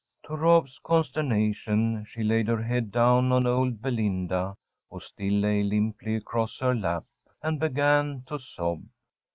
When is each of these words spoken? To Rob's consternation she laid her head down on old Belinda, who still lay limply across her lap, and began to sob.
To 0.25 0.35
Rob's 0.35 0.79
consternation 0.79 2.05
she 2.05 2.23
laid 2.23 2.47
her 2.47 2.63
head 2.63 2.91
down 2.91 3.31
on 3.31 3.45
old 3.45 3.83
Belinda, 3.83 4.55
who 4.89 4.99
still 4.99 5.33
lay 5.33 5.61
limply 5.61 6.15
across 6.15 6.57
her 6.57 6.73
lap, 6.73 7.05
and 7.43 7.59
began 7.59 8.23
to 8.25 8.39
sob. 8.39 8.81